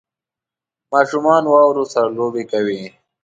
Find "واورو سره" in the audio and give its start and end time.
1.53-2.09